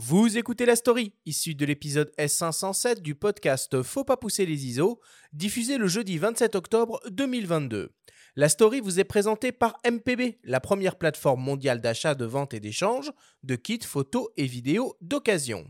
[0.00, 5.00] Vous écoutez la story, issue de l'épisode S507 du podcast Faut pas pousser les ISO,
[5.32, 7.90] diffusé le jeudi 27 octobre 2022.
[8.36, 12.60] La story vous est présentée par MPB, la première plateforme mondiale d'achat, de vente et
[12.60, 13.10] d'échange
[13.42, 15.68] de kits photos et vidéos d'occasion.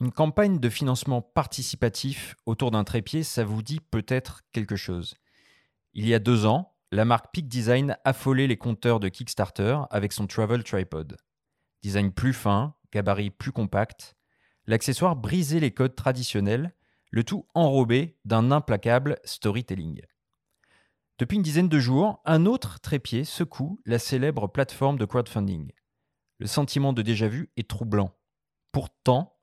[0.00, 5.16] Une campagne de financement participatif autour d'un trépied, ça vous dit peut-être quelque chose.
[5.92, 10.12] Il y a deux ans, la marque Peak Design affolait les compteurs de Kickstarter avec
[10.12, 11.16] son Travel Tripod.
[11.82, 14.14] Design plus fin, gabarit plus compact,
[14.66, 16.76] l'accessoire brisait les codes traditionnels,
[17.10, 20.02] le tout enrobé d'un implacable storytelling.
[21.18, 25.72] Depuis une dizaine de jours, un autre trépied secoue la célèbre plateforme de crowdfunding.
[26.38, 28.16] Le sentiment de déjà-vu est troublant.
[28.70, 29.37] Pourtant,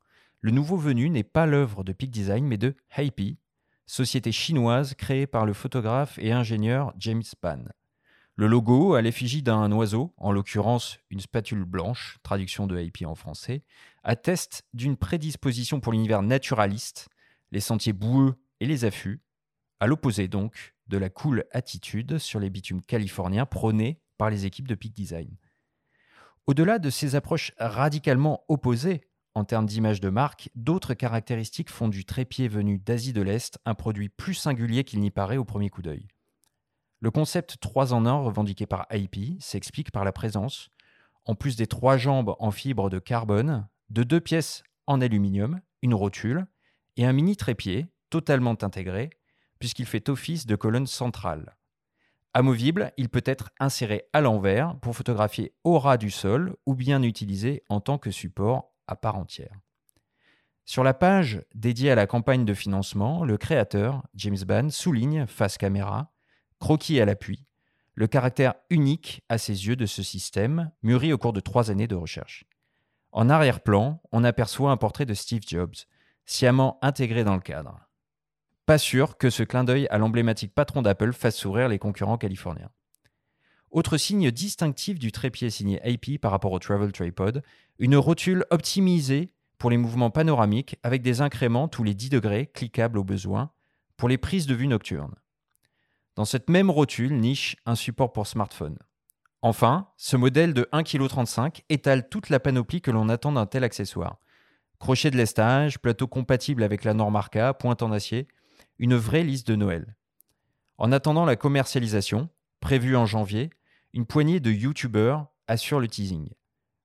[0.45, 3.39] le nouveau venu n'est pas l'œuvre de Peak Design, mais de Happy,
[3.87, 7.63] société chinoise créée par le photographe et ingénieur James Ban.
[8.35, 13.15] Le logo, à l'effigie d'un oiseau, en l'occurrence une spatule blanche, traduction de Happy en
[13.15, 13.63] français,
[14.03, 17.09] atteste d'une prédisposition pour l'univers naturaliste,
[17.51, 19.23] les sentiers boueux et les affûts,
[19.79, 24.67] à l'opposé donc de la cool attitude sur les bitumes californiens prônés par les équipes
[24.67, 25.37] de Peak Design.
[26.45, 29.01] Au-delà de ces approches radicalement opposées,
[29.35, 33.75] en termes d'image de marque, d'autres caractéristiques font du trépied venu d'Asie de l'Est un
[33.75, 36.07] produit plus singulier qu'il n'y paraît au premier coup d'œil.
[37.01, 40.69] Le concept 3 en 1 revendiqué par IP s'explique par la présence,
[41.25, 45.93] en plus des trois jambes en fibre de carbone, de deux pièces en aluminium, une
[45.93, 46.47] rotule
[46.95, 49.09] et un mini trépied totalement intégré,
[49.59, 51.57] puisqu'il fait office de colonne centrale.
[52.33, 57.01] Amovible, il peut être inséré à l'envers pour photographier au ras du sol ou bien
[57.03, 59.59] utilisé en tant que support à part entière.
[60.65, 65.57] Sur la page dédiée à la campagne de financement, le créateur, James Ban, souligne, face
[65.57, 66.11] caméra,
[66.59, 67.45] croquis à l'appui,
[67.93, 71.87] le caractère unique à ses yeux de ce système, mûri au cours de trois années
[71.87, 72.45] de recherche.
[73.11, 75.75] En arrière-plan, on aperçoit un portrait de Steve Jobs,
[76.25, 77.79] sciemment intégré dans le cadre.
[78.65, 82.71] Pas sûr que ce clin d'œil à l'emblématique patron d'Apple fasse sourire les concurrents californiens.
[83.75, 87.43] Autre signe distinctif du trépied signé AP par rapport au Travel Tripod,
[87.77, 92.97] une rotule optimisée pour les mouvements panoramiques avec des incréments tous les 10 degrés cliquables
[92.97, 93.51] au besoin
[93.97, 95.15] pour les prises de vue nocturnes.
[96.15, 98.77] Dans cette même rotule niche un support pour smartphone.
[99.41, 103.65] Enfin, ce modèle de 1,35 kg étale toute la panoplie que l'on attend d'un tel
[103.65, 104.21] accessoire.
[104.79, 108.29] Crochet de lestage, plateau compatible avec la norme Arca, pointe en acier,
[108.79, 109.97] une vraie liste de Noël.
[110.77, 112.29] En attendant la commercialisation,
[112.61, 113.49] prévue en janvier,
[113.95, 116.29] une poignée de YouTubeurs assure le teasing.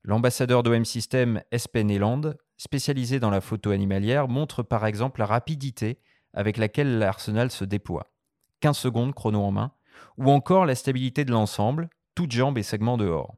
[0.05, 5.99] L'ambassadeur d'OM System Espen Eland, spécialisé dans la photo animalière, montre par exemple la rapidité
[6.33, 8.13] avec laquelle l'arsenal se déploie.
[8.61, 9.73] 15 secondes chrono en main,
[10.19, 13.35] ou encore la stabilité de l'ensemble, toutes jambes et segments dehors.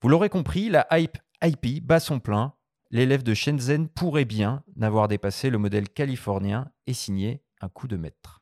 [0.00, 2.54] Vous l'aurez compris, la hype IP bat son plein.
[2.90, 7.98] L'élève de Shenzhen pourrait bien n'avoir dépassé le modèle californien et signé un coup de
[7.98, 8.40] maître.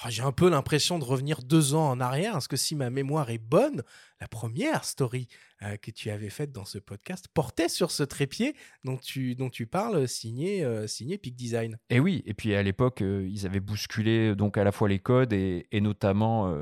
[0.00, 2.88] Ah, j'ai un peu l'impression de revenir deux ans en arrière, parce que si ma
[2.88, 3.82] mémoire est bonne,
[4.20, 5.26] la première story
[5.62, 8.54] euh, que tu avais faite dans ce podcast portait sur ce trépied
[8.84, 11.78] dont tu, dont tu parles, signé, euh, signé Peak Design.
[11.90, 15.00] Et oui, et puis à l'époque, euh, ils avaient bousculé donc à la fois les
[15.00, 16.54] codes et, notamment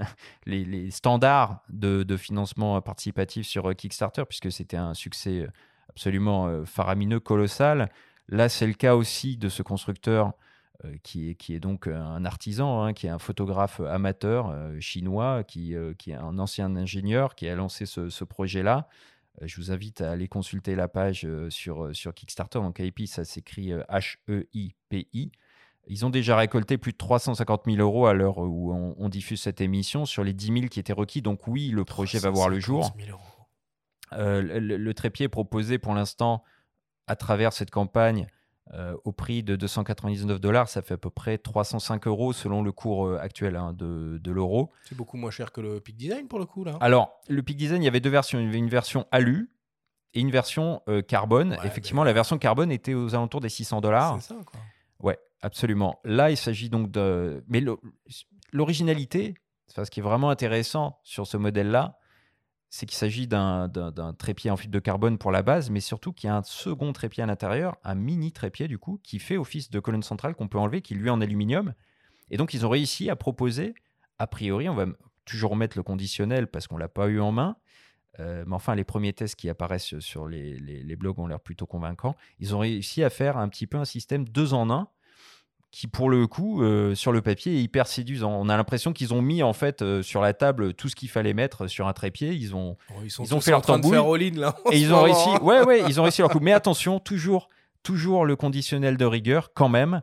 [0.46, 5.48] les, standards de, de, financement participatif sur Kickstarter, puisque c'était un succès
[5.88, 7.90] absolument faramineux, colossal.
[8.28, 10.32] Là, c'est le cas aussi de ce constructeur
[11.02, 15.44] qui, est, qui est donc un artisan, hein, qui est un photographe amateur euh, chinois,
[15.44, 18.88] qui, euh, qui est un ancien ingénieur, qui a lancé ce, projet-là.
[19.42, 22.58] je vous invite à aller consulter la page sur, sur Kickstarter.
[22.58, 25.32] Donc, IP, ça s'écrit H-E-I-P-I.
[25.86, 29.60] Ils ont déjà récolté plus de 350 000 euros à l'heure où on, diffuse cette
[29.60, 31.22] émission sur les 10 000 qui étaient requis.
[31.22, 32.96] Donc oui, le projet va voir le jour.
[34.12, 36.42] le, le, trépied proposé pour l'instant
[37.06, 38.26] à travers cette campagne
[38.72, 42.72] euh, au prix de 299 dollars, ça fait à peu près 305 euros selon le
[42.72, 44.70] cours euh, actuel hein, de, l'euro.
[44.88, 46.78] C'est beaucoup moins cher que le Peak Design pour le coup là.
[46.80, 48.40] Alors, le Peak Design, il y avait deux versions.
[48.40, 49.50] Il y avait une version alu
[50.14, 51.58] et une version euh, carbone.
[51.64, 54.16] Effectivement, la version carbone était aux alentours des 600 dollars.
[54.20, 54.58] C'est ça quoi.
[55.02, 56.00] Ouais, absolument.
[56.04, 57.44] Là, il s'agit donc de.
[57.48, 57.62] Mais
[58.50, 59.34] l'originalité,
[59.68, 61.98] ce qui est vraiment intéressant sur ce modèle-là,
[62.74, 63.70] c'est qu'il s'agit d'un
[64.18, 66.92] trépied en fibre de carbone pour la base, mais surtout qu'il y a un second
[66.92, 70.48] trépied à l'intérieur, un mini trépied du coup, qui fait office de colonne centrale qu'on
[70.48, 71.74] peut enlever, qui lui est en aluminium.
[72.32, 73.76] Et donc ils ont réussi à proposer,
[74.18, 74.86] a priori, on va
[75.24, 77.54] toujours mettre le conditionnel parce qu'on l'a pas eu en main,
[78.18, 82.16] mais enfin, les premiers tests qui apparaissent sur les, les blogs ont l'air plutôt convaincants.
[82.40, 84.88] Ils ont réussi à faire un petit peu un système deux en un
[85.74, 88.30] qui pour le coup euh, sur le papier est hyper séduisant.
[88.30, 91.08] On a l'impression qu'ils ont mis en fait euh, sur la table tout ce qu'il
[91.08, 92.32] fallait mettre sur un trépied.
[92.32, 94.54] Ils ont oh, ils, ont fait leur tambouille là.
[94.70, 95.30] Et ils ont réussi.
[95.42, 96.38] Ouais ouais, ils ont réussi leur coup.
[96.38, 97.48] Mais attention, toujours
[97.82, 100.02] toujours le conditionnel de rigueur quand même.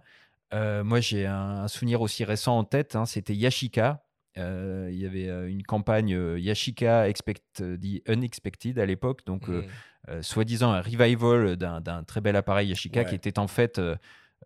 [0.54, 2.98] Euh, moi j'ai un, souvenir aussi récent en tête.
[2.98, 4.04] Hein, C'était Yashica.
[4.36, 10.22] Il y avait une campagne Yashica Expect the Unexpected à l'époque, donc mm.
[10.22, 13.80] soi-disant un revival d'un très bel appareil Yashica qui était en fait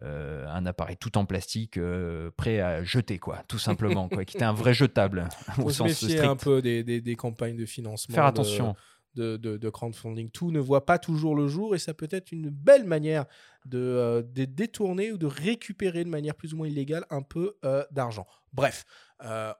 [0.03, 4.35] euh, un appareil tout en plastique euh, prêt à jeter quoi tout simplement quoi qui
[4.35, 5.29] était un vrai jetable
[5.63, 8.75] au se méfier un peu des, des, campagnes de financement faire attention.
[9.15, 10.31] de, de, crowdfunding.
[10.31, 13.23] Tout ne voit pas toujours le jour et ça peut être une belle manière
[13.63, 17.55] de, euh, de détourner ou de récupérer de manière plus ou moins illégale un peu
[17.91, 18.27] d'argent.
[18.51, 18.83] Bref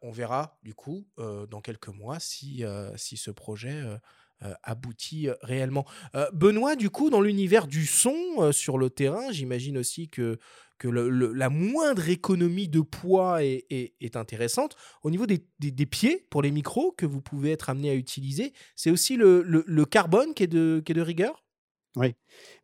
[0.01, 2.65] on verra du coup dans quelques mois si,
[2.97, 3.81] si ce projet
[4.63, 5.85] aboutit euh, réellement.
[6.15, 10.39] Euh, Benoît, du coup, dans l'univers du son sur le terrain, j'imagine aussi que,
[10.77, 14.75] que la moindre économie de poids est, est, intéressante.
[15.03, 18.53] Au niveau des, des, pieds pour les micros que vous pouvez être amené à utiliser,
[18.75, 21.43] c'est aussi le, le, carbone qui est de, qui est de rigueur?
[21.95, 22.13] Oui.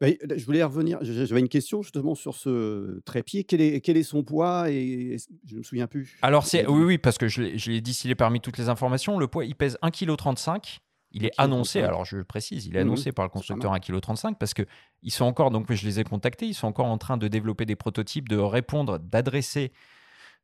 [0.02, 1.00] Bah, je voulais revenir.
[1.02, 3.46] J'avais une question justement sur ce trépied.
[3.46, 5.16] Quel est, quel est son poids et
[5.48, 6.18] je ne me souviens plus.
[6.22, 9.18] Alors c'est oui oui parce que je l'ai distillé parmi toutes les informations.
[9.18, 10.82] Le poids il pèse 1,35 kg.
[11.14, 14.32] Il est annoncé, alors je le précise, il est mmh annoncé par le constructeur 1,35
[14.32, 14.64] kg parce que
[15.02, 17.66] ils sont encore, donc je les ai contactés, ils sont encore en train de développer
[17.66, 19.74] des prototypes, de répondre, d'adresser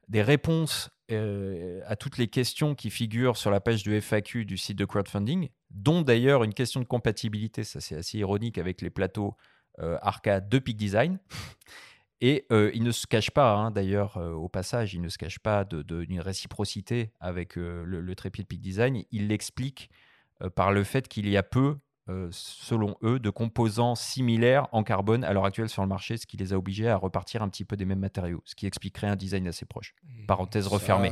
[0.09, 4.57] des réponses euh, à toutes les questions qui figurent sur la page de FAQ du
[4.57, 8.89] site de crowdfunding, dont d'ailleurs une question de compatibilité, ça c'est assez ironique avec les
[8.89, 9.35] plateaux
[9.79, 11.19] euh, arcade de Peak Design.
[12.19, 15.37] Et euh, il ne se cache pas, hein, d'ailleurs, au passage, il ne se cache
[15.37, 19.03] pas d'une réciprocité avec le, le, trépied de Peak Design.
[19.11, 20.07] Il l'explique euh,
[20.55, 21.77] par le fait qu'il y a peu,
[22.09, 26.25] euh, selon eux, de composants similaires en carbone à l'heure actuelle sur le marché, ce
[26.25, 29.07] qui les a obligés à repartir un petit peu des mêmes matériaux, ce qui expliquerait
[29.07, 29.93] un design assez proche.
[30.25, 31.11] Parenthèse refermée.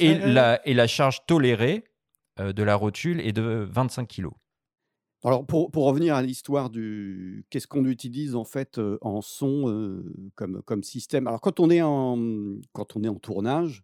[0.00, 1.84] Et la, et la charge tolérée
[2.40, 4.30] euh, de la rotule est de 25 kg.
[5.22, 10.02] Alors pour, pour, revenir à l'histoire du qu'est-ce qu'on utilise en fait en son
[10.34, 11.26] comme, comme système?
[11.26, 12.16] Alors quand on est en
[12.72, 13.82] quand on est en tournage,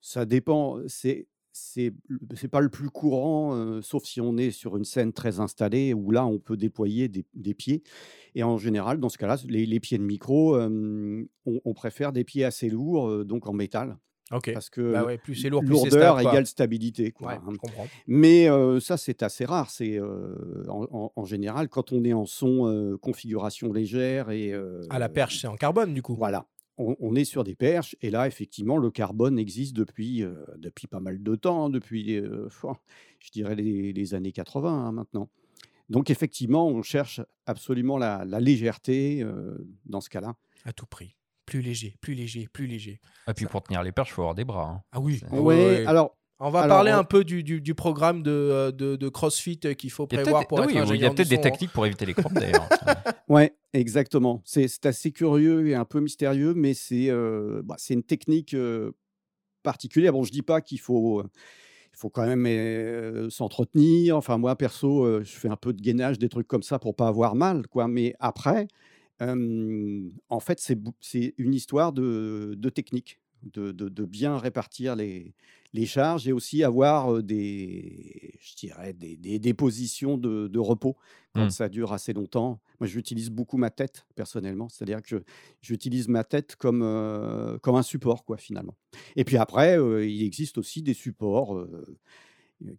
[0.00, 0.78] ça dépend.
[0.88, 1.92] C'est c'est
[2.34, 6.10] c'est pas le plus courant, sauf si on est sur une scène très installée où
[6.10, 7.82] là, on peut déployer des des pieds
[8.34, 12.44] et en général, dans ce cas-là, les les pieds de micro, on préfère des pieds
[12.44, 13.96] assez lourds, donc en métal.
[14.32, 14.52] OK.
[14.52, 17.52] Parce que Bah, ouais, plus c'est lourd, plus lourdeur égale stabilité, quoi, hein.
[17.58, 17.88] comprends.
[18.06, 18.48] Mais
[18.80, 19.70] ça, c'est assez rare.
[19.70, 20.00] C'est,
[20.68, 24.52] en en général, quand on est en son, configuration légère et
[24.88, 26.14] À la perche, c'est en carbone, du coup?
[26.14, 26.46] voilà
[26.80, 31.00] on, est sur des perches, et là, effectivement, le carbone existe depuis, euh, depuis pas
[31.00, 32.48] mal de temps, hein, depuis, euh,
[33.18, 35.28] je dirais, les, années 80 hein, maintenant.
[35.88, 40.36] Donc, effectivement, on cherche absolument la, légèreté euh, dans ce cas-là.
[40.64, 41.16] À tout prix.
[41.46, 42.92] Plus léger, plus léger, plus léger.
[42.92, 44.70] Et ah, puis pour tenir les perches, il faut avoir des bras.
[44.70, 44.82] Hein.
[44.92, 45.20] Ah oui.
[45.32, 49.60] Oui, alors on va parler un peu du, du, programme de, euh, de, de CrossFit
[49.66, 52.14] euh, qu'il faut prévoir pour être Il y a peut-être des techniques pour éviter les
[52.14, 52.66] crampes d'ailleurs.
[53.28, 54.42] ouais, exactement.
[54.44, 58.56] C'est assez curieux et un peu mystérieux, mais c'est euh, bah, une technique
[59.62, 60.12] particulière.
[60.12, 61.22] Bon, je dis pas qu'il faut
[61.92, 64.16] il faut quand même s'entretenir.
[64.16, 67.08] Enfin, moi, perso, je fais un peu de gainage, des trucs comme ça pour pas
[67.08, 67.86] avoir mal, quoi.
[67.86, 68.66] Mais après,
[69.20, 70.58] en fait,
[71.00, 75.34] c'est une histoire de, de technique, de, de, de, bien répartir les,
[75.72, 80.96] les charges et aussi avoir des, je dirais, des, des, positions de, de repos
[81.34, 81.50] quand mmh.
[81.50, 82.60] ça dure assez longtemps.
[82.80, 85.24] Moi, j'utilise beaucoup ma tête personnellement, c'est-à-dire que
[85.60, 88.76] j'utilise ma tête comme, comme un support, quoi, finalement.
[89.16, 91.66] Et puis après, il existe aussi des supports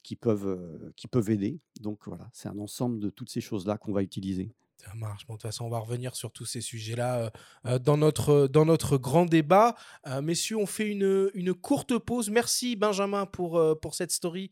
[0.03, 1.59] qui, peuvent, qui peuvent aider.
[1.79, 4.51] Donc voilà, c'est un ensemble de toutes ces choses-là qu'on va utiliser.
[4.83, 5.27] Ça marche.
[5.27, 7.29] Bon, de toute façon, on va revenir sur tous ces sujets-là euh,
[7.67, 9.75] euh, dans, notre, dans notre grand débat.
[10.07, 12.31] Euh, messieurs, on fait une, une courte pause.
[12.31, 14.49] Merci Benjamin pour, pour cette story